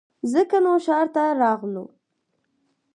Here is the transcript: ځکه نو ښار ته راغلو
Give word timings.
ځکه 0.31 0.57
نو 0.65 0.73
ښار 0.85 1.07
ته 1.15 1.23
راغلو 1.41 1.85